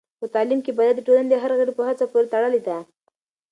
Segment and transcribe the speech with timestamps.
[0.19, 2.77] په تعلیم کې بریا د ټولنې د هر غړي په هڅه پورې تړلې ده.